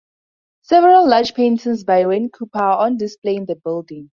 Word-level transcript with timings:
Several 0.63 1.07
large 1.07 1.35
paintings 1.35 1.83
by 1.83 2.07
Wayne 2.07 2.31
Cooper 2.31 2.57
are 2.57 2.87
on 2.87 2.97
display 2.97 3.35
in 3.35 3.45
the 3.45 3.55
building. 3.55 4.09